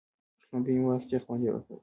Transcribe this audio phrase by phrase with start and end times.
[0.41, 1.77] شلومبې مو واخيستې خوند یې وکړ.